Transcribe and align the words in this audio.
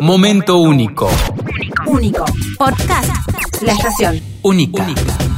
Momento 0.00 0.58
único. 0.58 1.08
Único. 1.86 2.24
Podcast. 2.58 3.10
La 3.62 3.72
estación. 3.72 4.20
Única. 4.42 4.86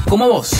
Como 0.08 0.28
vos. 0.28 0.52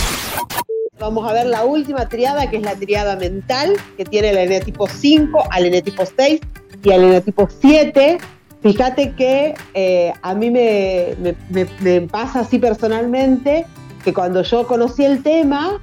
Vamos 0.99 1.29
a 1.29 1.33
ver 1.33 1.47
la 1.47 1.63
última 1.65 2.07
triada, 2.07 2.49
que 2.49 2.57
es 2.57 2.63
la 2.63 2.75
triada 2.75 3.15
mental, 3.15 3.75
que 3.97 4.05
tiene 4.05 4.29
el 4.31 4.37
eneatipo 4.37 4.87
5 4.87 5.43
al 5.51 5.65
eneatipo 5.65 6.03
6 6.17 6.41
y 6.83 6.91
al 6.91 7.03
eneatipo 7.03 7.47
7. 7.61 8.17
Fíjate 8.61 9.13
que 9.13 9.53
eh, 9.73 10.13
a 10.21 10.33
mí 10.33 10.51
me, 10.51 11.15
me- 11.49 11.67
me 11.79 12.01
pasa 12.01 12.41
así 12.41 12.59
personalmente 12.59 13.65
que 14.03 14.13
cuando 14.13 14.41
yo 14.43 14.67
conocí 14.67 15.03
el 15.05 15.23
tema, 15.23 15.79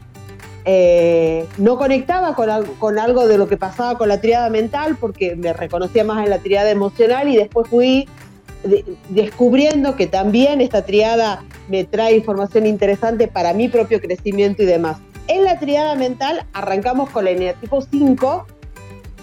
eh, 0.69 1.47
no 1.59 1.79
conectaba 1.79 2.35
con, 2.35 2.49
con 2.81 2.99
algo 2.99 3.27
de 3.29 3.39
lo 3.39 3.47
que 3.47 3.57
pasaba 3.57 3.97
con 3.97 4.09
la 4.09 4.21
triada 4.21 4.51
mental 4.51 4.97
porque 5.01 5.37
me 5.37 5.53
reconocía 5.53 6.03
más 6.03 6.25
en 6.25 6.31
la 6.31 6.39
triada 6.39 6.71
emocional 6.71 7.29
y 7.29 7.37
después 7.37 7.69
fui 7.69 8.09
de- 8.65 8.85
descubriendo 9.11 9.95
que 9.95 10.09
también 10.09 10.61
esta 10.61 10.83
triada 10.85 11.45
me 11.69 11.85
trae 11.85 12.17
información 12.17 12.67
interesante 12.67 13.29
para 13.29 13.53
mi 13.53 13.69
propio 13.69 14.01
crecimiento 14.01 14.65
y 14.65 14.67
demás. 14.67 14.99
En 15.29 15.45
la 15.45 15.59
triada 15.61 15.95
mental 15.95 16.45
arrancamos 16.53 17.11
con 17.11 17.27
el 17.29 17.37
eneatipo 17.37 17.81
5. 17.83 18.47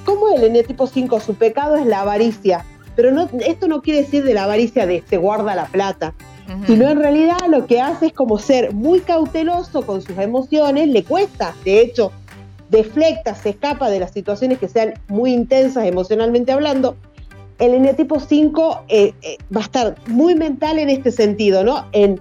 ¿Cómo 0.05 0.29
el 0.35 0.43
eneatipo 0.45 0.87
5? 0.87 1.19
Su 1.19 1.35
pecado 1.35 1.75
es 1.75 1.85
la 1.85 2.01
avaricia. 2.01 2.65
Pero 2.95 3.09
esto 3.45 3.67
no 3.67 3.81
quiere 3.81 4.01
decir 4.01 4.23
de 4.23 4.33
la 4.33 4.43
avaricia 4.43 4.85
de 4.85 5.03
se 5.09 5.17
guarda 5.17 5.55
la 5.55 5.65
plata, 5.65 6.13
sino 6.67 6.89
en 6.89 6.99
realidad 6.99 7.37
lo 7.49 7.65
que 7.65 7.81
hace 7.81 8.07
es 8.07 8.13
como 8.13 8.37
ser 8.37 8.73
muy 8.73 8.99
cauteloso 8.99 9.85
con 9.85 10.01
sus 10.01 10.17
emociones, 10.17 10.87
le 10.89 11.03
cuesta, 11.03 11.55
de 11.63 11.81
hecho, 11.81 12.11
deflecta, 12.69 13.35
se 13.35 13.49
escapa 13.49 13.89
de 13.89 13.99
las 13.99 14.11
situaciones 14.11 14.59
que 14.59 14.67
sean 14.67 14.93
muy 15.07 15.33
intensas 15.33 15.85
emocionalmente 15.85 16.51
hablando. 16.51 16.95
El 17.59 17.73
eneatipo 17.73 18.19
5 18.19 18.85
eh, 18.87 19.13
eh, 19.21 19.37
va 19.55 19.61
a 19.61 19.63
estar 19.63 19.95
muy 20.07 20.35
mental 20.35 20.79
en 20.79 20.89
este 20.89 21.11
sentido, 21.11 21.63
¿no? 21.63 21.85
En 21.91 22.19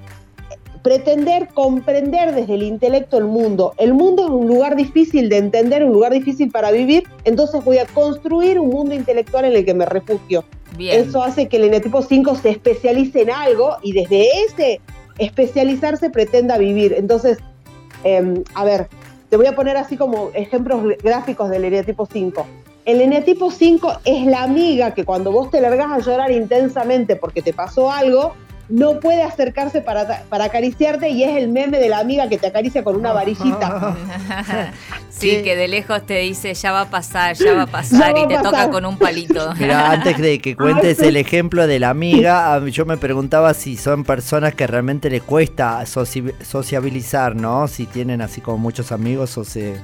pretender 0.82 1.48
comprender 1.54 2.34
desde 2.34 2.54
el 2.54 2.62
intelecto 2.64 3.16
el 3.16 3.24
mundo. 3.24 3.72
El 3.78 3.94
mundo 3.94 4.24
es 4.24 4.30
un 4.30 4.46
lugar 4.46 4.76
difícil 4.76 5.28
de 5.28 5.38
entender, 5.38 5.84
un 5.84 5.92
lugar 5.92 6.12
difícil 6.12 6.50
para 6.50 6.70
vivir, 6.70 7.04
entonces 7.24 7.64
voy 7.64 7.78
a 7.78 7.86
construir 7.86 8.58
un 8.58 8.70
mundo 8.70 8.94
intelectual 8.94 9.44
en 9.44 9.52
el 9.52 9.64
que 9.64 9.74
me 9.74 9.86
refugio. 9.86 10.44
Eso 10.78 11.22
hace 11.22 11.48
que 11.48 11.56
el 11.58 11.64
eneatipo 11.64 12.02
5 12.02 12.36
se 12.36 12.50
especialice 12.50 13.22
en 13.22 13.30
algo 13.30 13.76
y 13.82 13.92
desde 13.92 14.26
ese 14.44 14.80
especializarse 15.18 16.10
pretenda 16.10 16.58
vivir. 16.58 16.94
Entonces, 16.96 17.38
eh, 18.04 18.42
a 18.54 18.64
ver, 18.64 18.88
te 19.28 19.36
voy 19.36 19.46
a 19.46 19.54
poner 19.54 19.76
así 19.76 19.96
como 19.96 20.30
ejemplos 20.34 20.82
gráficos 21.02 21.50
del 21.50 21.64
eneatipo 21.64 22.06
5. 22.06 22.46
El 22.84 23.00
eneatipo 23.00 23.50
5 23.50 24.00
es 24.04 24.26
la 24.26 24.42
amiga 24.42 24.92
que 24.92 25.04
cuando 25.04 25.30
vos 25.30 25.50
te 25.50 25.60
largas 25.60 25.90
a 25.90 25.98
llorar 26.00 26.32
intensamente 26.32 27.16
porque 27.16 27.40
te 27.40 27.52
pasó 27.52 27.90
algo, 27.90 28.34
no 28.68 29.00
puede 29.00 29.22
acercarse 29.22 29.80
para, 29.82 30.22
para 30.28 30.44
acariciarte 30.44 31.10
y 31.10 31.24
es 31.24 31.36
el 31.36 31.48
meme 31.48 31.78
de 31.78 31.88
la 31.88 31.98
amiga 31.98 32.28
que 32.28 32.38
te 32.38 32.46
acaricia 32.46 32.82
con 32.82 32.96
una 32.96 33.12
varillita. 33.12 33.96
sí, 35.10 35.30
¿Qué? 35.30 35.42
que 35.42 35.56
de 35.56 35.68
lejos 35.68 36.04
te 36.06 36.18
dice 36.18 36.54
ya 36.54 36.72
va 36.72 36.82
a 36.82 36.90
pasar, 36.90 37.36
ya 37.36 37.54
va 37.54 37.62
a 37.62 37.66
pasar 37.70 38.14
va 38.14 38.20
y 38.20 38.22
a 38.22 38.28
te 38.28 38.38
toca 38.38 38.70
con 38.70 38.86
un 38.86 38.96
palito. 38.98 39.52
Mira, 39.58 39.90
antes 39.90 40.18
de 40.18 40.38
que 40.38 40.56
cuentes 40.56 41.00
el 41.00 41.16
ejemplo 41.16 41.66
de 41.66 41.78
la 41.80 41.90
amiga, 41.90 42.64
yo 42.66 42.86
me 42.86 42.96
preguntaba 42.96 43.52
si 43.54 43.76
son 43.76 44.04
personas 44.04 44.54
que 44.54 44.66
realmente 44.66 45.10
les 45.10 45.22
cuesta 45.22 45.80
soci- 45.82 46.32
sociabilizar, 46.42 47.36
¿no? 47.36 47.68
Si 47.68 47.86
tienen 47.86 48.22
así 48.22 48.40
como 48.40 48.58
muchos 48.58 48.92
amigos 48.92 49.36
o 49.38 49.44
se 49.44 49.76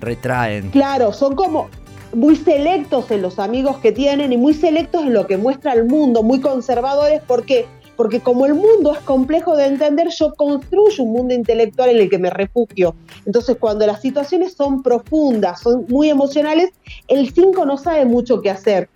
retraen. 0.00 0.70
Claro, 0.70 1.12
son 1.12 1.36
como 1.36 1.68
muy 2.14 2.36
selectos 2.36 3.10
en 3.10 3.22
los 3.22 3.38
amigos 3.38 3.78
que 3.78 3.92
tienen 3.92 4.32
y 4.32 4.36
muy 4.36 4.54
selectos 4.54 5.02
en 5.02 5.12
lo 5.12 5.26
que 5.26 5.36
muestra 5.36 5.72
el 5.72 5.84
mundo, 5.84 6.22
muy 6.22 6.40
conservadores, 6.40 7.20
¿por 7.22 7.44
qué? 7.44 7.66
Porque 7.96 8.20
como 8.20 8.46
el 8.46 8.54
mundo 8.54 8.92
es 8.92 9.00
complejo 9.00 9.56
de 9.56 9.66
entender, 9.66 10.08
yo 10.08 10.34
construyo 10.34 11.04
un 11.04 11.12
mundo 11.12 11.34
intelectual 11.34 11.90
en 11.90 11.98
el 11.98 12.10
que 12.10 12.18
me 12.18 12.30
refugio. 12.30 12.94
Entonces, 13.24 13.56
cuando 13.58 13.86
las 13.86 14.00
situaciones 14.00 14.54
son 14.54 14.82
profundas, 14.82 15.60
son 15.60 15.86
muy 15.88 16.10
emocionales, 16.10 16.70
el 17.08 17.32
5 17.32 17.64
no 17.66 17.76
sabe 17.76 18.04
mucho 18.04 18.40
qué 18.40 18.50
hacer. 18.50 18.88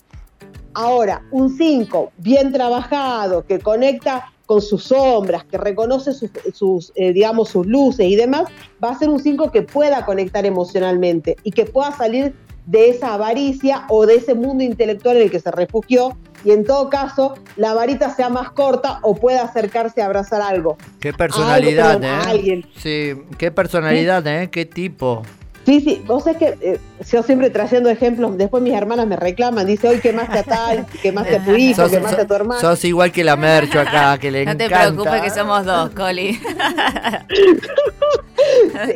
Ahora, 0.74 1.22
un 1.30 1.56
5 1.56 2.12
bien 2.18 2.52
trabajado, 2.52 3.44
que 3.46 3.58
conecta 3.58 4.32
con 4.46 4.62
sus 4.62 4.84
sombras, 4.84 5.44
que 5.44 5.58
reconoce 5.58 6.14
sus, 6.14 6.30
sus, 6.54 6.92
eh, 6.94 7.12
digamos, 7.12 7.50
sus 7.50 7.66
luces 7.66 8.06
y 8.06 8.16
demás, 8.16 8.44
va 8.82 8.90
a 8.90 8.98
ser 8.98 9.10
un 9.10 9.20
5 9.20 9.52
que 9.52 9.62
pueda 9.62 10.06
conectar 10.06 10.46
emocionalmente 10.46 11.36
y 11.42 11.52
que 11.52 11.66
pueda 11.66 11.92
salir 11.92 12.34
de 12.68 12.90
esa 12.90 13.14
avaricia 13.14 13.86
o 13.88 14.06
de 14.06 14.16
ese 14.16 14.34
mundo 14.34 14.62
intelectual 14.62 15.16
en 15.16 15.24
el 15.24 15.30
que 15.30 15.40
se 15.40 15.50
refugió 15.50 16.16
y 16.44 16.52
en 16.52 16.64
todo 16.64 16.88
caso 16.90 17.34
la 17.56 17.74
varita 17.74 18.14
sea 18.14 18.28
más 18.28 18.50
corta 18.50 18.98
o 19.02 19.14
pueda 19.16 19.42
acercarse 19.42 20.02
a 20.02 20.06
abrazar 20.06 20.40
algo. 20.42 20.76
Qué 21.00 21.12
personalidad, 21.12 21.92
Algo, 22.02 22.04
¿eh? 22.06 22.30
alguien. 22.30 22.66
Sí, 22.76 23.14
qué 23.38 23.50
personalidad, 23.50 24.26
¿eh? 24.26 24.48
Qué 24.50 24.64
tipo. 24.66 25.22
Sí, 25.66 25.82
sí, 25.82 26.02
vos 26.06 26.24
sabés 26.24 26.38
que 26.38 26.46
eh, 26.62 26.80
yo 27.10 27.22
siempre 27.22 27.50
trayendo 27.50 27.90
ejemplos, 27.90 28.38
después 28.38 28.62
mis 28.62 28.72
hermanas 28.72 29.06
me 29.06 29.16
reclaman, 29.16 29.66
dice, 29.66 29.86
hoy 29.86 29.98
quemaste 29.98 30.38
a 30.38 30.42
tal, 30.42 30.86
quemaste 31.02 31.36
a 31.36 31.44
tu 31.44 31.50
hijo, 31.56 31.82
Sos, 31.82 31.90
quemaste 31.90 32.22
a 32.22 32.26
tu 32.26 32.32
hermano. 32.32 32.58
sos 32.58 32.82
igual 32.86 33.12
que 33.12 33.22
la 33.22 33.36
Mercho 33.36 33.78
acá, 33.78 34.16
que 34.16 34.30
le 34.30 34.44
No 34.46 34.56
te 34.56 34.64
encanta. 34.64 35.02
preocupes 35.02 35.20
que 35.20 35.30
somos 35.38 35.66
dos, 35.66 35.90
Coli. 35.90 36.40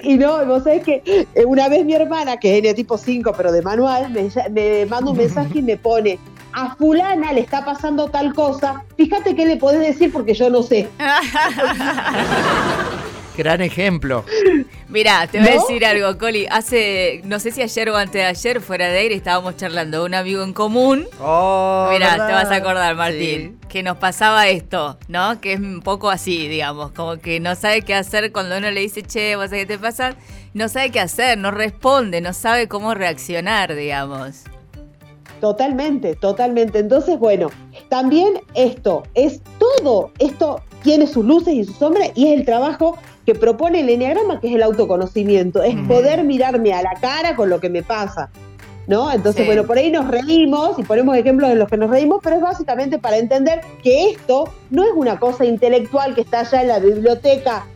Y 0.03 0.17
no, 0.17 0.45
vos 0.47 0.63
sabés 0.65 0.83
que 0.83 1.03
eh, 1.07 1.45
una 1.45 1.69
vez 1.69 1.85
mi 1.85 1.95
hermana, 1.95 2.37
que 2.39 2.59
es 2.59 2.75
tipo 2.75 2.97
5, 2.97 3.35
pero 3.37 3.53
de 3.53 3.61
manual, 3.61 4.11
me 4.51 4.87
manda 4.87 5.11
un 5.11 5.17
mensaje 5.17 5.59
y 5.59 5.63
me 5.63 5.77
pone, 5.77 6.19
a 6.53 6.75
fulana 6.77 7.33
le 7.33 7.41
está 7.41 7.65
pasando 7.65 8.09
tal 8.09 8.35
cosa, 8.35 8.85
fíjate 8.97 9.35
qué 9.35 9.47
le 9.47 9.57
podés 9.57 9.81
decir 9.81 10.13
porque 10.13 10.35
yo 10.35 10.51
no 10.51 10.63
sé. 10.63 10.89
Gran 13.35 13.63
ejemplo. 13.63 14.27
Mira, 14.91 15.27
te 15.27 15.39
voy 15.41 15.49
a 15.49 15.53
decir 15.53 15.87
algo, 15.87 16.19
Coli. 16.19 16.47
Hace, 16.51 17.23
no 17.25 17.39
sé 17.41 17.51
si 17.51 17.63
ayer 17.63 17.89
o 17.89 17.97
antes 17.97 18.13
de 18.21 18.25
ayer, 18.27 18.61
fuera 18.61 18.89
de 18.89 18.99
aire, 18.99 19.15
estábamos 19.15 19.57
charlando 19.57 20.01
de 20.01 20.05
un 20.05 20.15
amigo 20.15 20.43
en 20.43 20.53
común. 20.53 21.07
Oh, 21.19 21.89
Mira, 21.91 22.11
¿verdad? 22.11 22.27
te 22.27 22.33
vas 22.35 22.51
a 22.51 22.57
acordar, 22.57 22.95
Martín, 22.95 23.59
Sí. 23.63 23.69
que 23.71 23.83
nos 23.83 23.97
pasaba 23.97 24.49
esto, 24.49 24.99
¿no? 25.09 25.41
Que 25.41 25.55
es 25.55 25.61
un 25.61 25.81
poco 25.81 26.11
así, 26.11 26.47
digamos, 26.47 26.93
como 26.93 27.17
que 27.21 27.41
no 27.41 27.55
sabe 27.55 27.81
qué 27.81 27.95
hacer 27.95 28.33
cuando 28.33 28.59
uno 28.59 28.71
le 28.71 28.81
dice, 28.83 29.03
che, 29.03 29.35
¿vos 29.37 29.47
sabés 29.47 29.63
qué 29.67 29.77
te 29.77 29.79
pasa? 29.79 30.15
No 30.53 30.69
sabe 30.69 30.91
qué 30.91 31.01
hacer, 31.01 31.39
no 31.39 31.51
responde, 31.53 32.21
no 32.21 32.35
sabe 32.35 32.69
cómo 32.69 32.93
reaccionar, 32.93 33.75
digamos. 33.75 34.43
Totalmente, 35.43 36.15
totalmente. 36.15 36.79
Entonces, 36.79 37.19
bueno, 37.19 37.49
también 37.89 38.35
esto 38.55 39.03
es 39.15 39.41
todo, 39.59 40.13
esto 40.21 40.61
tiene 40.85 41.09
sus 41.09 41.25
luces 41.25 41.53
y 41.55 41.65
sus 41.65 41.75
sombras 41.79 42.13
y 42.15 42.29
es 42.29 42.39
el 42.39 42.45
trabajo 42.45 42.97
que 43.27 43.35
propone 43.35 43.81
el 43.81 43.89
enneagrama, 43.89 44.39
que 44.39 44.47
es 44.47 44.55
el 44.55 44.63
autoconocimiento, 44.63 45.61
es 45.65 45.75
poder 45.89 46.23
mirarme 46.23 46.73
a 46.73 46.83
la 46.83 46.95
cara 47.01 47.35
con 47.35 47.51
lo 47.51 47.59
que 47.59 47.71
me 47.71 47.83
pasa. 47.83 48.31
¿No? 48.87 49.11
Entonces, 49.11 49.43
Sí. 49.43 49.47
bueno, 49.47 49.65
por 49.65 49.79
ahí 49.79 49.91
nos 49.91 50.07
reímos 50.07 50.79
y 50.79 50.85
ponemos 50.85 51.17
ejemplos 51.17 51.51
de 51.51 51.57
los 51.57 51.69
que 51.69 51.77
nos 51.77 51.91
reímos, 51.91 52.21
pero 52.23 52.37
es 52.37 52.43
básicamente 52.43 52.99
para 53.01 53.17
entender 53.17 53.63
que 53.83 54.11
esto 54.11 54.45
no 54.71 54.85
es 54.85 54.91
una 54.95 55.19
cosa 55.19 55.45
intelectual 55.45 56.15
que 56.15 56.21
está 56.21 56.41
allá 56.41 56.63
en 56.63 56.69
la 56.69 56.79
biblioteca 56.79 57.67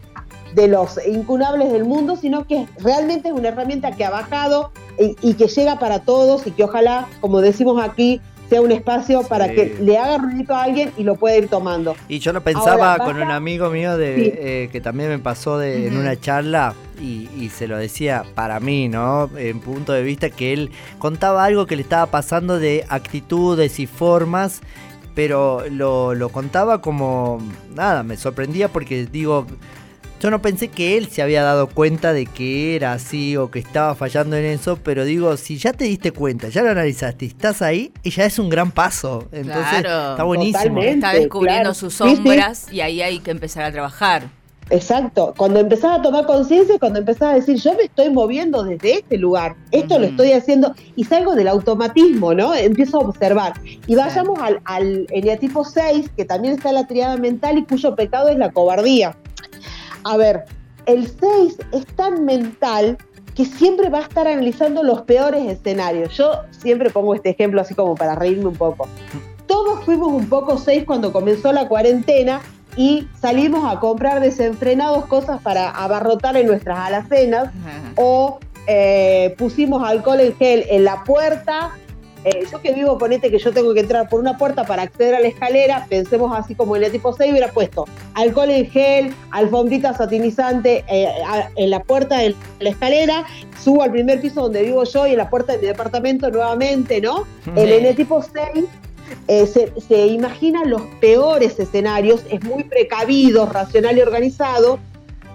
de 0.56 0.68
los 0.68 0.98
incunables 1.06 1.70
del 1.70 1.84
mundo, 1.84 2.16
sino 2.16 2.46
que 2.46 2.66
realmente 2.80 3.28
es 3.28 3.34
una 3.34 3.48
herramienta 3.48 3.92
que 3.92 4.04
ha 4.06 4.10
bajado 4.10 4.72
y, 4.98 5.14
y 5.20 5.34
que 5.34 5.48
llega 5.48 5.78
para 5.78 6.00
todos 6.00 6.46
y 6.46 6.50
que 6.50 6.64
ojalá, 6.64 7.06
como 7.20 7.42
decimos 7.42 7.80
aquí, 7.82 8.22
sea 8.48 8.62
un 8.62 8.72
espacio 8.72 9.22
para 9.24 9.48
Sí. 9.48 9.54
que 9.54 9.76
le 9.80 9.98
haga 9.98 10.18
ruido 10.18 10.54
a 10.54 10.62
alguien 10.62 10.92
y 10.96 11.02
lo 11.02 11.16
pueda 11.16 11.36
ir 11.36 11.48
tomando. 11.48 11.94
Y 12.08 12.20
yo 12.20 12.32
lo 12.32 12.40
pensaba 12.42 12.92
Ahora, 12.94 13.04
con 13.04 13.16
un 13.20 13.30
amigo 13.30 13.68
mío 13.70 13.98
de, 13.98 14.14
Sí. 14.16 14.32
eh, 14.34 14.68
que 14.72 14.80
también 14.80 15.10
me 15.10 15.18
pasó 15.18 15.58
de, 15.58 15.88
en 15.88 15.96
una 15.98 16.18
charla 16.18 16.72
y, 17.02 17.28
y 17.36 17.50
se 17.50 17.66
lo 17.68 17.76
decía 17.76 18.24
para 18.34 18.58
mí, 18.58 18.88
¿no? 18.88 19.28
En 19.36 19.60
punto 19.60 19.92
de 19.92 20.02
vista 20.02 20.30
que 20.30 20.52
él 20.54 20.70
contaba 20.98 21.44
algo 21.44 21.66
que 21.66 21.76
le 21.76 21.82
estaba 21.82 22.06
pasando 22.06 22.58
de 22.58 22.86
actitudes 22.88 23.78
y 23.80 23.86
formas, 23.86 24.62
pero 25.14 25.64
lo, 25.70 26.14
lo 26.14 26.28
contaba 26.30 26.80
como, 26.80 27.42
nada, 27.74 28.02
me 28.04 28.16
sorprendía 28.16 28.68
porque 28.68 29.06
digo, 29.06 29.46
yo 30.20 30.30
no 30.30 30.40
pensé 30.42 30.68
que 30.68 30.96
él 30.96 31.08
se 31.08 31.22
había 31.22 31.42
dado 31.42 31.66
cuenta 31.68 32.12
de 32.12 32.26
que 32.26 32.74
era 32.76 32.92
así 32.92 33.36
o 33.36 33.50
que 33.50 33.58
estaba 33.58 33.94
fallando 33.94 34.36
en 34.36 34.44
eso, 34.46 34.78
pero 34.82 35.04
digo, 35.04 35.36
si 35.36 35.58
ya 35.58 35.72
te 35.72 35.84
diste 35.84 36.10
cuenta, 36.12 36.48
ya 36.48 36.62
lo 36.62 36.70
analizaste 36.70 37.26
estás 37.26 37.62
ahí, 37.62 37.92
y 38.02 38.10
ya 38.10 38.24
es 38.24 38.38
un 38.38 38.48
gran 38.48 38.70
paso. 38.70 39.28
Entonces, 39.32 39.80
Claro. 39.82 40.10
está 40.12 40.22
buenísimo. 40.24 40.58
Totalmente. 40.58 40.94
Está 41.06 41.12
descubriendo 41.12 41.60
claro. 41.62 41.74
sus 41.74 41.94
Sí, 41.94 42.04
sí. 42.08 42.16
sombras 42.16 42.72
y 42.72 42.80
ahí 42.80 43.02
hay 43.02 43.18
que 43.20 43.30
empezar 43.30 43.64
a 43.64 43.72
trabajar. 43.72 44.28
Exacto, 44.68 45.32
cuando 45.36 45.60
empezás 45.60 46.00
a 46.00 46.02
tomar 46.02 46.26
conciencia, 46.26 46.76
cuando 46.80 46.98
empezás 46.98 47.22
a 47.22 47.34
decir, 47.34 47.56
yo 47.56 47.74
me 47.74 47.84
estoy 47.84 48.10
moviendo 48.10 48.64
desde 48.64 48.94
este 48.94 49.16
lugar, 49.16 49.54
esto 49.70 49.96
lo 49.96 50.06
estoy 50.06 50.32
haciendo, 50.32 50.74
y 50.96 51.04
salgo 51.04 51.36
del 51.36 51.46
automatismo, 51.46 52.34
¿no? 52.34 52.52
Empiezo 52.52 52.96
a 52.96 53.00
observar. 53.06 53.52
Y 53.86 53.94
vayamos 53.94 54.40
al, 54.40 54.60
al 54.64 55.06
eneatipo 55.10 55.64
6, 55.64 56.10
que 56.16 56.24
también 56.24 56.54
está 56.54 56.70
en 56.70 56.74
la 56.74 56.86
triada 56.88 57.16
mental 57.16 57.58
y 57.58 57.64
cuyo 57.64 57.94
pecado 57.94 58.28
es 58.28 58.38
la 58.38 58.50
cobardía. 58.50 59.16
A 60.06 60.16
ver, 60.16 60.44
el 60.86 61.08
6 61.08 61.58
es 61.72 61.86
tan 61.96 62.24
mental 62.24 62.96
que 63.34 63.44
siempre 63.44 63.90
va 63.90 63.98
a 63.98 64.02
estar 64.02 64.28
analizando 64.28 64.84
los 64.84 65.02
peores 65.02 65.44
escenarios. 65.46 66.16
Yo 66.16 66.42
siempre 66.52 66.90
pongo 66.90 67.14
este 67.14 67.30
ejemplo 67.30 67.60
así 67.60 67.74
como 67.74 67.96
para 67.96 68.14
reírme 68.14 68.46
un 68.46 68.54
poco. 68.54 68.88
todos 69.48 69.84
fuimos 69.84 70.12
un 70.12 70.28
poco 70.28 70.58
seis 70.58 70.84
cuando 70.84 71.12
comenzó 71.12 71.52
la 71.52 71.68
cuarentena 71.68 72.40
y 72.76 73.08
salimos 73.20 73.70
a 73.70 73.80
comprar 73.80 74.20
desenfrenados 74.20 75.06
cosas 75.06 75.40
para 75.42 75.70
abarrotar 75.70 76.36
en 76.36 76.46
nuestras 76.46 76.78
alacenas 76.78 77.52
o 77.96 78.38
eh, 78.68 79.34
pusimos 79.38 79.82
alcohol 79.82 80.20
en 80.20 80.36
gel 80.36 80.64
en 80.68 80.84
la 80.84 81.02
puerta. 81.02 81.72
Eh, 82.26 82.44
yo 82.50 82.60
que 82.60 82.72
vivo, 82.74 82.98
ponete 82.98 83.30
que 83.30 83.38
yo 83.38 83.52
tengo 83.52 83.72
que 83.72 83.78
entrar 83.80 84.08
por 84.08 84.18
una 84.18 84.36
puerta 84.36 84.64
para 84.64 84.82
acceder 84.82 85.14
a 85.14 85.20
la 85.20 85.28
escalera, 85.28 85.86
pensemos 85.88 86.36
así 86.36 86.56
como 86.56 86.74
en 86.74 86.82
el 86.82 86.90
tipo 86.90 87.12
6 87.12 87.30
hubiera 87.30 87.52
puesto 87.52 87.84
alcohol 88.14 88.50
en 88.50 88.68
gel, 88.68 89.14
alfombrita 89.30 89.94
satinizante 89.96 90.84
eh, 90.88 91.06
a- 91.24 91.48
en 91.54 91.70
la 91.70 91.80
puerta 91.84 92.18
de 92.18 92.34
la 92.58 92.70
escalera, 92.70 93.24
subo 93.62 93.82
al 93.82 93.92
primer 93.92 94.20
piso 94.20 94.42
donde 94.42 94.62
vivo 94.62 94.82
yo 94.82 95.06
y 95.06 95.12
en 95.12 95.18
la 95.18 95.30
puerta 95.30 95.52
de 95.52 95.58
mi 95.60 95.66
departamento 95.68 96.28
nuevamente, 96.28 97.00
¿no? 97.00 97.24
El 97.54 97.68
Sí. 97.68 97.74
N 97.74 97.94
tipo 97.94 98.20
6 98.20 98.64
eh, 99.28 99.46
se, 99.46 99.72
se 99.80 100.06
imagina 100.08 100.64
los 100.64 100.82
peores 101.00 101.60
escenarios, 101.60 102.22
es 102.28 102.42
muy 102.42 102.64
precavido, 102.64 103.46
racional 103.46 103.96
y 103.98 104.00
organizado. 104.00 104.80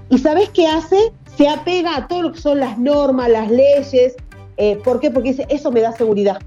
¿Y 0.10 0.18
sabes 0.18 0.50
qué 0.50 0.68
hace? 0.68 0.98
Se 1.38 1.48
apega 1.48 1.96
a 1.96 2.08
todo 2.10 2.22
lo 2.24 2.32
que 2.34 2.40
son 2.42 2.60
las 2.60 2.78
normas, 2.78 3.30
las 3.30 3.50
leyes. 3.50 4.16
Eh, 4.58 4.78
¿Por 4.84 5.00
qué? 5.00 5.10
Porque 5.10 5.30
dice, 5.30 5.46
eso 5.50 5.72
me 5.72 5.80
da 5.80 5.94
seguridad. 5.94 6.38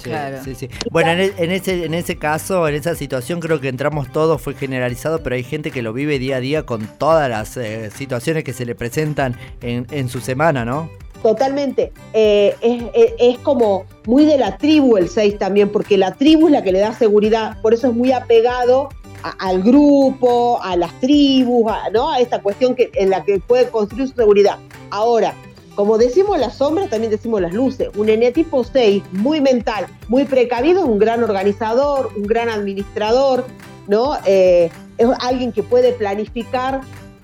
Sí, 0.00 0.08
Claro. 0.10 0.38
sí, 0.44 0.54
sí. 0.54 0.68
Bueno, 0.90 1.10
en, 1.12 1.20
e- 1.20 1.32
en 1.38 1.50
ese, 1.52 1.84
en 1.84 1.94
ese 1.94 2.16
caso, 2.16 2.66
en 2.68 2.74
esa 2.74 2.94
situación, 2.94 3.40
creo 3.40 3.60
que 3.60 3.68
entramos 3.68 4.10
todos, 4.12 4.40
fue 4.40 4.54
generalizado, 4.54 5.22
pero 5.22 5.36
hay 5.36 5.44
gente 5.44 5.70
que 5.70 5.82
lo 5.82 5.92
vive 5.92 6.18
día 6.18 6.36
a 6.36 6.40
día 6.40 6.64
con 6.64 6.86
todas 6.98 7.28
las 7.28 7.56
eh, 7.56 7.90
situaciones 7.90 8.44
que 8.44 8.52
se 8.52 8.64
le 8.64 8.74
presentan 8.74 9.36
en, 9.60 9.86
en 9.90 10.08
su 10.08 10.20
semana, 10.20 10.64
¿no? 10.64 10.90
Totalmente. 11.22 11.92
Eh, 12.12 12.54
es, 12.60 12.82
es- 12.94 13.12
es 13.18 13.38
como 13.40 13.84
muy 14.06 14.24
de 14.24 14.38
la 14.38 14.56
tribu 14.56 14.96
el 14.96 15.08
6 15.08 15.38
también, 15.38 15.68
porque 15.70 15.98
la 15.98 16.14
tribu 16.14 16.46
es 16.46 16.52
la 16.52 16.62
que 16.62 16.72
le 16.72 16.78
da 16.78 16.92
seguridad, 16.94 17.60
por 17.60 17.74
eso 17.74 17.88
es 17.88 17.94
muy 17.94 18.12
apegado 18.12 18.88
a- 19.24 19.48
al 19.48 19.62
grupo, 19.64 20.62
a 20.62 20.76
las 20.76 20.92
tribus, 21.00 21.70
a, 21.72 21.90
¿no? 21.90 22.12
a 22.12 22.20
esta 22.20 22.40
cuestión 22.40 22.74
que, 22.76 22.90
en 22.94 23.10
la 23.10 23.24
que 23.24 23.40
puede 23.40 23.68
construir 23.68 24.06
su 24.08 24.14
seguridad. 24.14 24.58
Ahora, 24.90 25.34
como 25.78 25.96
decimos 25.96 26.40
las 26.40 26.56
sombras, 26.56 26.90
también 26.90 27.12
decimos 27.12 27.40
las 27.40 27.52
luces. 27.52 27.88
Un 27.96 28.08
eneatipo 28.08 28.64
6, 28.64 29.00
muy 29.12 29.40
mental, 29.40 29.86
muy 30.08 30.24
precavido, 30.24 30.84
un 30.84 30.98
gran 30.98 31.22
organizador, 31.22 32.10
un 32.16 32.24
gran 32.24 32.48
administrador, 32.48 33.46
¿no? 33.86 34.16
Eh, 34.26 34.72
es 34.96 35.08
alguien 35.20 35.52
que 35.52 35.62
puede 35.62 35.92
planificar 35.92 36.80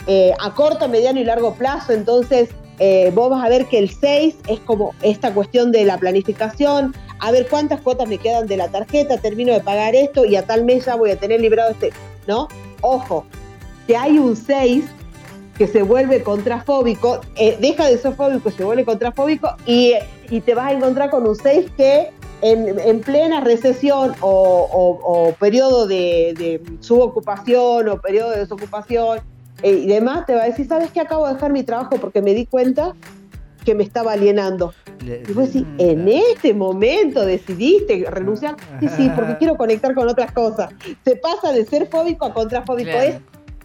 eh, 0.06 0.34
a 0.38 0.54
corto, 0.54 0.88
mediano 0.88 1.18
y 1.18 1.24
largo 1.24 1.54
plazo, 1.54 1.94
entonces 1.94 2.50
eh, 2.78 3.10
vos 3.12 3.28
vas 3.28 3.44
a 3.44 3.48
ver 3.48 3.66
que 3.66 3.76
el 3.76 3.90
6 3.90 4.36
es 4.46 4.60
como 4.60 4.94
esta 5.02 5.34
cuestión 5.34 5.72
de 5.72 5.84
la 5.84 5.98
planificación, 5.98 6.94
a 7.18 7.32
ver 7.32 7.48
cuántas 7.48 7.80
cuotas 7.80 8.08
me 8.08 8.18
quedan 8.18 8.46
de 8.46 8.56
la 8.56 8.68
tarjeta, 8.68 9.16
termino 9.16 9.52
de 9.52 9.62
pagar 9.62 9.96
esto 9.96 10.24
y 10.24 10.36
a 10.36 10.46
tal 10.46 10.64
mes 10.64 10.84
ya 10.84 10.94
voy 10.94 11.10
a 11.10 11.16
tener 11.18 11.40
librado 11.40 11.72
este, 11.72 11.90
¿no? 12.28 12.46
Ojo, 12.82 13.26
que 13.88 13.96
hay 13.96 14.16
un 14.16 14.36
6 14.36 14.84
que 15.58 15.66
se 15.68 15.82
vuelve 15.82 16.22
contrafóbico, 16.22 17.20
eh, 17.36 17.56
deja 17.60 17.86
de 17.86 17.96
ser 17.98 18.14
fóbico, 18.14 18.50
se 18.50 18.64
vuelve 18.64 18.84
contrafóbico 18.84 19.50
y, 19.66 19.92
y 20.30 20.40
te 20.40 20.54
vas 20.54 20.66
a 20.68 20.72
encontrar 20.72 21.10
con 21.10 21.26
un 21.26 21.36
6 21.36 21.66
que 21.76 22.10
en, 22.42 22.78
en 22.78 23.00
plena 23.00 23.40
recesión 23.40 24.12
o, 24.20 24.28
o- 24.72 25.28
o 25.28 25.32
periodo 25.34 25.86
de, 25.86 26.34
de 26.36 26.60
subocupación 26.80 27.88
o 27.88 28.00
periodo 28.00 28.30
de 28.30 28.38
desocupación 28.40 29.20
eh, 29.62 29.70
y 29.70 29.86
demás, 29.86 30.26
te 30.26 30.34
va 30.34 30.42
a 30.42 30.46
decir, 30.46 30.66
¿sabes 30.66 30.90
qué? 30.90 31.00
Acabo 31.00 31.26
de 31.26 31.34
dejar 31.34 31.52
mi 31.52 31.62
trabajo 31.62 31.96
porque 32.00 32.20
me 32.20 32.34
di 32.34 32.46
cuenta 32.46 32.94
que 33.64 33.74
me 33.74 33.82
estaba 33.84 34.12
alienando. 34.12 34.74
Le- 35.06 35.22
Y 35.26 35.32
vos 35.32 35.46
decís, 35.46 35.64
en 35.78 36.06
este 36.08 36.52
momento 36.52 37.24
decidiste 37.24 38.04
renunciar. 38.10 38.56
Sí, 38.80 38.88
sí, 38.88 39.10
porque 39.14 39.36
quiero 39.38 39.56
conectar 39.56 39.94
con 39.94 40.06
otras 40.08 40.32
cosas. 40.32 40.70
Se 41.04 41.16
pasa 41.16 41.52
de 41.52 41.64
ser 41.64 41.86
fóbico 41.86 42.26
a 42.26 42.34
contrafóbico. 42.34 42.90
Claro. 42.90 43.08
Es, 43.08 43.16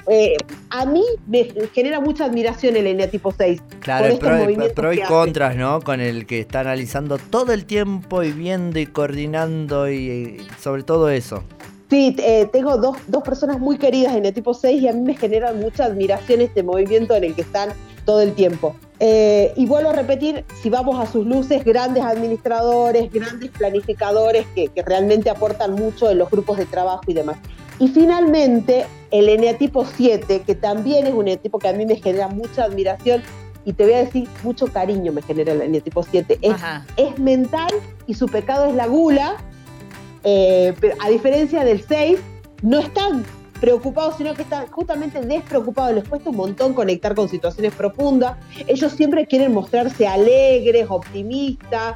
eh, 0.08 0.36
a 0.70 0.86
mí 0.86 1.04
me 1.28 1.52
genera 1.74 2.00
mucha 2.00 2.26
admiración 2.26 2.76
el 2.76 2.88
eneatipo 2.88 3.34
6. 3.36 3.62
Claro, 3.80 4.18
pro, 4.18 4.48
pro 4.74 4.94
y 4.94 5.02
contras, 5.02 5.56
¿no? 5.56 5.82
Con 5.82 6.02
el 6.02 6.26
que 6.26 6.40
está 6.40 6.62
analizando 6.62 7.18
todo 7.18 7.54
el 7.54 7.66
tiempo 7.66 8.24
y 8.24 8.32
viendo 8.32 8.80
y 8.80 8.86
coordinando 8.86 9.90
y, 9.90 10.38
sobre 10.60 10.84
todo 10.84 11.10
eso. 11.10 11.44
Sí, 11.90 12.16
eh, 12.20 12.48
tengo 12.52 12.78
dos, 12.78 12.98
dos 13.08 13.24
personas 13.24 13.60
muy 13.60 13.78
queridas 13.78 14.16
en 14.16 14.26
el 14.26 14.34
tipo 14.34 14.54
6 14.54 14.82
y 14.82 14.88
a 14.88 14.94
mí 14.94 15.02
me 15.02 15.16
generan 15.16 15.60
mucha 15.60 15.86
admiración 15.86 16.42
este 16.42 16.62
movimiento 16.62 17.16
en 17.16 17.24
el 17.24 17.36
que 17.36 17.42
están 17.42 17.70
todo 18.06 18.22
el 18.22 18.34
tiempo. 18.34 18.76
Eh, 19.00 19.54
y 19.56 19.66
vuelvo 19.66 19.90
a 19.90 19.94
repetir, 19.94 20.44
si 20.62 20.70
vamos 20.70 21.00
a 21.00 21.12
sus 21.12 21.26
luces, 21.26 21.64
grandes 21.64 22.04
administradores, 22.04 23.12
grandes 23.12 23.50
planificadores 23.52 24.46
que, 24.54 24.68
que 24.68 24.82
realmente 24.84 25.30
aportan 25.30 25.74
mucho 25.74 26.10
en 26.12 26.20
los 26.20 26.30
grupos 26.30 26.58
de 26.58 26.66
trabajo 26.66 27.04
y 27.08 27.14
demás. 27.14 27.38
Y 27.80 27.88
finalmente, 27.88 28.86
el 29.12 29.30
eneatipo 29.30 29.86
7, 29.86 30.44
que 30.46 30.56
también 30.56 31.08
es 31.08 31.14
un 31.14 31.22
eneatipo 31.22 31.60
que 31.60 31.70
a 31.70 31.74
mí 31.74 31.86
me 31.86 31.96
genera 31.96 32.28
mucha 32.28 32.66
admiración 32.66 33.24
y 33.66 33.74
te 33.74 33.84
voy 33.84 33.94
a 33.94 33.98
decir, 34.00 34.28
mucho 34.44 34.68
cariño 34.68 35.12
me 35.12 35.22
genera 35.22 35.54
el 35.54 35.62
eneatipo 35.62 36.04
7. 36.04 36.40
Es 36.42 36.56
es 36.98 37.20
mental 37.20 37.70
y 38.08 38.14
su 38.14 38.28
pecado 38.28 38.66
es 38.66 38.76
la 38.76 38.88
gula, 38.88 39.38
eh, 40.24 40.74
pero 40.80 40.96
a 41.00 41.10
diferencia 41.10 41.64
del 41.64 41.84
6, 41.86 42.20
no 42.62 42.80
están 42.80 43.24
preocupados, 43.62 44.16
sino 44.18 44.34
que 44.34 44.44
están 44.44 44.68
justamente 44.68 45.22
despreocupados. 45.22 45.94
Les 45.94 46.08
cuesta 46.08 46.30
un 46.30 46.38
montón 46.38 46.74
conectar 46.74 47.16
con 47.16 47.28
situaciones 47.30 47.74
profundas. 47.74 48.38
Ellos 48.68 48.92
siempre 48.94 49.26
quieren 49.26 49.54
mostrarse 49.54 50.08
alegres, 50.08 50.88
optimistas, 50.90 51.96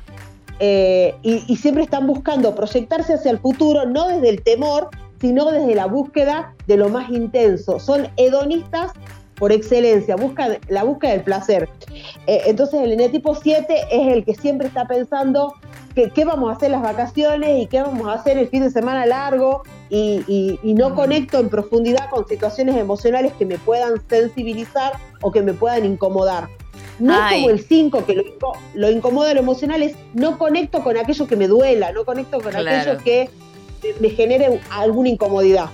eh, 0.59 1.15
y, 1.23 1.43
y 1.47 1.55
siempre 1.57 1.83
están 1.83 2.05
buscando 2.05 2.53
proyectarse 2.55 3.15
hacia 3.15 3.31
el 3.31 3.39
futuro, 3.39 3.85
no 3.85 4.07
desde 4.09 4.29
el 4.29 4.43
temor, 4.43 4.89
sino 5.23 5.49
desde 5.51 5.73
la 5.73 5.85
búsqueda 5.85 6.53
de 6.67 6.75
lo 6.75 6.89
más 6.89 7.09
intenso. 7.09 7.79
Son 7.79 8.09
hedonistas 8.17 8.91
por 9.35 9.53
excelencia, 9.53 10.17
buscan 10.17 10.57
la 10.67 10.83
búsqueda 10.83 11.11
del 11.13 11.21
placer. 11.23 11.69
Eh, 12.27 12.41
entonces 12.47 12.81
el 12.81 12.91
eneatipo 12.91 13.33
7 13.33 13.73
es 13.89 14.13
el 14.13 14.25
que 14.25 14.35
siempre 14.35 14.67
está 14.67 14.85
pensando 14.85 15.53
que, 15.95 16.09
qué 16.09 16.25
vamos 16.25 16.49
a 16.51 16.57
hacer 16.57 16.71
las 16.71 16.81
vacaciones 16.81 17.61
y 17.63 17.67
qué 17.67 17.81
vamos 17.81 18.05
a 18.09 18.13
hacer 18.15 18.37
el 18.37 18.49
fin 18.49 18.63
de 18.63 18.69
semana 18.69 19.05
largo 19.05 19.63
y, 19.89 20.23
y- 20.27 20.59
y 20.61 20.73
no 20.73 20.93
conecto 20.93 21.39
en 21.39 21.47
profundidad 21.47 22.09
con 22.09 22.27
situaciones 22.27 22.75
emocionales 22.75 23.31
que 23.39 23.45
me 23.45 23.57
puedan 23.57 23.93
sensibilizar 24.09 24.91
o 25.21 25.31
que 25.31 25.41
me 25.41 25.53
puedan 25.53 25.85
incomodar. 25.85 26.49
No 26.99 27.15
Ay. 27.17 27.37
como 27.43 27.49
el 27.49 27.61
5, 27.61 28.05
que 28.05 28.15
lo, 28.15 28.23
lo 28.75 28.91
incomoda 28.91 29.33
lo 29.33 29.39
emocional, 29.39 29.83
es 29.83 29.95
no 30.13 30.37
conecto 30.37 30.83
con 30.83 30.97
aquello 30.97 31.27
que 31.27 31.37
me 31.37 31.47
duela, 31.47 31.93
no 31.93 32.03
conecto 32.03 32.41
con 32.41 32.51
Claro. 32.51 32.69
aquello 32.91 32.97
que 33.03 33.29
me 33.99 34.09
genere 34.09 34.59
alguna 34.69 35.09
incomodidad. 35.09 35.69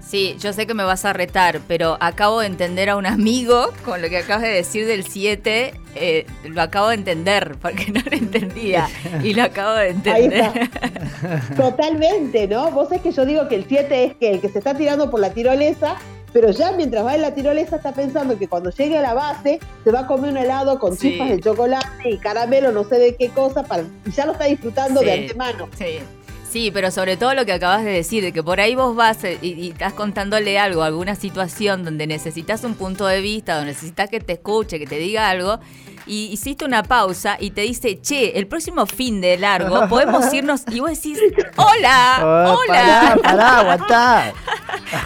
Sí, 0.00 0.34
yo 0.40 0.52
sé 0.52 0.66
que 0.66 0.74
me 0.74 0.82
vas 0.82 1.04
a 1.04 1.12
retar, 1.12 1.60
pero 1.68 1.96
acabo 2.00 2.40
de 2.40 2.46
entender 2.48 2.90
a 2.90 2.96
un 2.96 3.06
amigo 3.06 3.70
con 3.84 4.02
lo 4.02 4.08
que 4.08 4.18
acabas 4.18 4.42
de 4.42 4.48
decir 4.48 4.86
del 4.86 5.06
7. 5.06 5.72
eh, 5.94 6.26
lo 6.44 6.62
acabo 6.62 6.88
de 6.88 6.94
entender, 6.96 7.56
porque 7.62 7.92
no 7.92 8.00
lo 8.04 8.16
entendía. 8.16 8.88
Y 9.22 9.34
lo 9.34 9.44
acabo 9.44 9.74
de 9.74 9.82
Ahí 9.86 9.90
entender. 10.24 10.50
está. 10.62 11.54
Totalmente, 11.56 12.48
¿no? 12.48 12.70
Vos 12.72 12.90
es 12.92 13.00
que 13.02 13.12
yo 13.12 13.24
digo 13.24 13.46
que 13.48 13.54
el 13.56 13.64
7 13.68 14.04
es 14.04 14.14
que 14.16 14.30
el 14.32 14.40
que 14.40 14.48
se 14.48 14.58
está 14.58 14.74
tirando 14.74 15.10
por 15.10 15.20
la 15.20 15.30
tirolesa, 15.32 15.96
pero 16.32 16.50
ya 16.50 16.72
mientras 16.72 17.04
va 17.04 17.14
en 17.14 17.22
la 17.22 17.34
tirolesa 17.34 17.76
está 17.76 17.92
pensando 17.92 18.38
que 18.38 18.46
cuando 18.48 18.70
llegue 18.70 18.96
a 18.98 19.02
la 19.02 19.14
base 19.14 19.58
se 19.84 19.90
va 19.90 20.00
a 20.00 20.06
comer 20.06 20.30
un 20.30 20.36
helado 20.38 20.78
con 20.78 20.96
Sí. 20.96 21.10
chispas 21.10 21.28
de 21.28 21.40
chocolate 21.40 22.10
y 22.10 22.18
caramelo, 22.18 22.72
no 22.72 22.84
sé 22.84 22.98
de 22.98 23.16
qué 23.16 23.28
cosa, 23.30 23.62
para, 23.64 23.82
y 24.06 24.10
ya 24.10 24.26
lo 24.26 24.32
está 24.32 24.44
disfrutando 24.46 25.00
de 25.00 25.12
antemano. 25.12 25.68
Sí. 25.76 25.98
Sí, 26.50 26.72
pero 26.72 26.90
sobre 26.90 27.16
todo 27.16 27.34
lo 27.34 27.46
que 27.46 27.52
acabas 27.52 27.84
de 27.84 27.92
decir, 27.92 28.24
de 28.24 28.32
que 28.32 28.42
por 28.42 28.58
ahí 28.60 28.74
vos 28.74 28.96
vas 28.96 29.22
eh, 29.22 29.38
y, 29.40 29.52
y 29.52 29.68
estás 29.70 29.92
contándole 29.92 30.58
algo, 30.58 30.82
alguna 30.82 31.14
situación 31.14 31.84
donde 31.84 32.08
necesitas 32.08 32.64
un 32.64 32.74
punto 32.74 33.06
de 33.06 33.20
vista, 33.20 33.54
donde 33.54 33.70
necesitas 33.70 34.10
que 34.10 34.18
te 34.18 34.32
escuche, 34.32 34.80
que 34.80 34.86
te 34.86 34.96
diga 34.96 35.28
algo, 35.30 35.60
y 36.06 36.26
hiciste 36.32 36.64
una 36.64 36.82
pausa 36.82 37.36
y 37.38 37.50
te 37.52 37.60
dice, 37.60 38.00
che, 38.00 38.36
el 38.36 38.48
próximo 38.48 38.84
fin 38.86 39.20
de 39.20 39.38
largo 39.38 39.86
podemos 39.88 40.32
irnos, 40.34 40.62
y 40.72 40.80
vos 40.80 40.90
decís, 40.90 41.20
hola, 41.56 42.18
Oh, 42.22 42.58
hola. 42.58 42.66
Pará, 42.66 43.16
pará, 43.22 43.58
aguantá. 43.60 44.32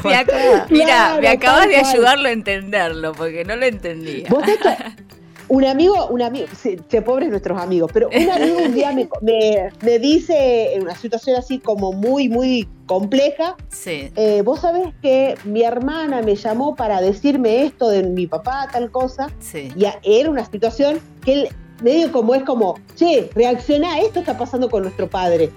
Mira, 0.04 0.24
Claro, 0.24 1.20
me 1.20 1.28
acabas 1.28 1.68
de 1.68 1.76
ayudarlo 1.76 2.28
a 2.28 2.32
entenderlo, 2.32 3.12
porque 3.12 3.44
no 3.44 3.54
lo 3.56 3.66
entendía. 3.66 4.28
Vos 4.30 4.42
un 5.48 5.64
amigo, 5.64 6.06
un 6.08 6.22
amigo, 6.22 6.46
che, 6.88 7.02
pobres 7.02 7.28
nuestros 7.28 7.60
amigos, 7.60 7.90
pero 7.92 8.08
un 8.08 8.30
amigo 8.30 8.58
un 8.64 8.74
día 8.74 8.92
me, 8.92 9.08
me- 9.20 9.70
me 9.82 9.98
dice 9.98 10.74
en 10.74 10.82
una 10.82 10.96
situación 10.96 11.36
así 11.36 11.58
como 11.58 11.92
muy, 11.92 12.28
muy 12.28 12.68
compleja, 12.86 13.56
Sí. 13.68 14.10
Eh, 14.16 14.42
vos 14.44 14.60
sabés 14.60 14.88
que 15.02 15.34
mi 15.44 15.62
hermana 15.62 16.22
me 16.22 16.36
llamó 16.36 16.74
para 16.76 17.00
decirme 17.00 17.64
esto 17.64 17.88
de 17.88 18.02
mi 18.02 18.26
papá, 18.26 18.68
tal 18.72 18.90
cosa, 18.90 19.30
Sí. 19.40 19.68
y 19.76 19.84
a- 19.86 19.98
era 20.02 20.30
una 20.30 20.44
situación 20.44 21.00
que 21.24 21.32
él 21.32 21.48
medio 21.82 22.12
como 22.12 22.34
es 22.34 22.42
como, 22.44 22.76
che, 22.94 23.30
reacciona, 23.34 23.98
esto 24.00 24.20
está 24.20 24.38
pasando 24.38 24.70
con 24.70 24.82
nuestro 24.82 25.08
padre, 25.10 25.50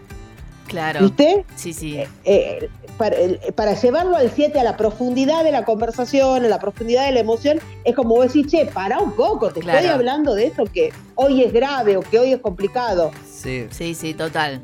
Claro. 0.67 1.01
¿viste? 1.01 1.45
Sí, 1.55 1.73
sí. 1.73 1.99
Eh, 2.25 2.69
para, 2.97 3.15
eh, 3.15 3.39
para 3.55 3.73
llevarlo 3.79 4.15
al 4.15 4.31
7 4.31 4.59
a 4.59 4.63
la 4.63 4.75
profundidad 4.77 5.43
de 5.43 5.51
la 5.51 5.65
conversación, 5.65 6.45
a 6.45 6.47
la 6.47 6.59
profundidad 6.59 7.05
de 7.05 7.11
la 7.13 7.19
emoción, 7.19 7.59
es 7.83 7.95
como 7.95 8.15
vos 8.15 8.27
decís, 8.33 8.47
che, 8.51 8.65
para 8.65 8.99
un 8.99 9.13
poco, 9.13 9.51
te 9.51 9.59
Claro. 9.61 9.79
estoy 9.79 9.93
hablando 9.93 10.33
de 10.35 10.47
esto 10.47 10.65
que 10.65 10.91
hoy 11.15 11.43
es 11.43 11.53
grave 11.53 11.97
o 11.97 12.01
que 12.01 12.19
hoy 12.19 12.33
es 12.33 12.39
complicado. 12.39 13.11
Sí. 13.31 13.67
Sí, 13.71 13.95
sí, 13.95 14.13
total. 14.13 14.61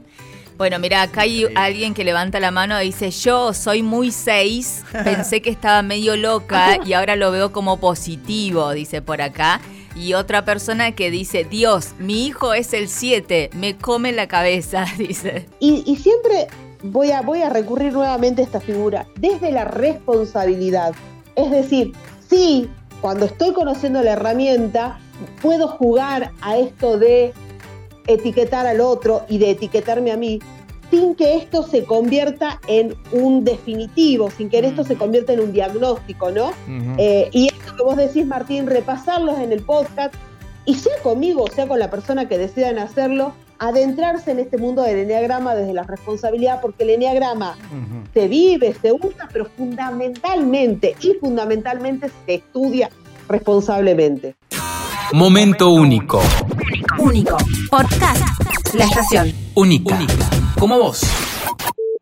Bueno, 0.58 0.78
mira, 0.78 1.02
acá 1.02 1.22
hay 1.22 1.46
alguien 1.56 1.94
que 1.96 2.04
levanta 2.04 2.40
la 2.40 2.52
mano 2.52 2.80
y 2.82 2.86
dice, 2.86 3.10
yo 3.10 3.54
soy 3.54 3.82
muy 3.82 4.12
seis, 4.12 4.84
pensé 5.04 5.42
que 5.42 5.50
estaba 5.50 5.82
medio 5.82 6.16
loca 6.16 6.78
y 6.86 6.94
ahora 6.94 7.16
lo 7.16 7.32
veo 7.32 7.52
como 7.52 7.80
positivo, 7.80 8.72
dice 8.72 9.02
por 9.02 9.22
acá. 9.22 9.62
Y 9.96 10.14
otra 10.14 10.44
persona 10.44 10.94
que 10.94 11.12
dice, 11.12 11.44
Dios, 11.44 11.94
mi 12.00 12.26
hijo 12.26 12.54
es 12.54 12.74
el 12.74 12.88
7, 12.88 13.52
me 13.54 13.78
come 13.78 14.12
la 14.12 14.28
cabeza, 14.28 14.86
dice. 14.98 15.48
Y, 15.60 15.84
y 15.86 15.96
siempre 15.98 16.48
voy 16.84 17.12
a, 17.12 17.22
voy 17.22 17.42
a 17.42 17.50
recurrir 17.50 17.94
nuevamente 17.94 18.42
a 18.42 18.46
esta 18.46 18.60
figura, 18.60 19.08
desde 19.16 19.52
la 19.52 19.66
responsabilidad. 19.66 20.94
Es 21.36 21.50
decir, 21.52 21.94
sí, 22.30 22.70
cuando 23.02 23.26
estoy 23.26 23.54
conociendo 23.54 24.02
la 24.02 24.12
herramienta, 24.12 25.00
puedo 25.42 25.68
jugar 25.68 26.32
a 26.42 26.58
esto 26.58 26.98
de 26.98 27.34
etiquetar 28.08 28.68
al 28.68 28.82
otro 28.82 29.26
y 29.30 29.38
de 29.38 29.52
etiquetarme 29.52 30.12
a 30.12 30.18
mí, 30.18 30.40
sin 30.92 31.16
que 31.16 31.38
esto 31.38 31.64
se 31.64 31.86
convierta 31.86 32.60
en 32.68 32.96
un 33.12 33.44
definitivo, 33.44 34.30
sin 34.30 34.50
que 34.50 34.60
esto 34.60 34.84
se 34.84 34.96
convierta 34.96 35.34
en 35.34 35.40
un 35.40 35.52
diagnóstico, 35.52 36.30
¿no? 36.30 36.52
Eh, 36.98 37.30
y 37.32 37.50
que 37.76 37.84
vos 37.84 37.98
decís, 37.98 38.26
Martín, 38.26 38.68
repasarlos 38.68 39.40
en 39.40 39.52
el 39.52 39.62
podcast, 39.64 40.14
y 40.66 40.76
sea 40.76 40.94
conmigo, 41.02 41.46
sea 41.54 41.68
con 41.68 41.80
la 41.80 41.90
persona 41.90 42.28
que 42.28 42.38
decidan 42.38 42.80
hacerlo, 42.80 43.34
adentrarse 43.60 44.32
en 44.32 44.40
este 44.40 44.58
mundo 44.58 44.82
del 44.82 45.00
enneagrama 45.00 45.56
desde 45.56 45.74
la 45.74 45.84
responsabilidad, 45.84 46.60
porque 46.62 46.84
el 46.84 46.92
enneagrama 46.92 47.58
se 48.14 48.28
vive, 48.28 48.76
se 48.82 48.92
usa, 48.92 49.30
pero 49.32 49.46
fundamentalmente 49.58 50.96
y 51.02 51.14
fundamentalmente 51.20 52.10
se 52.26 52.36
estudia 52.36 52.90
responsablemente. 53.28 54.36
Momento 55.14 55.70
único. 55.70 56.22
Único. 56.98 57.38
Podcast. 57.70 58.22
La 58.74 58.86
estación. 58.86 59.32
Única. 59.56 60.00
Como 60.60 60.78
vos. 60.80 61.02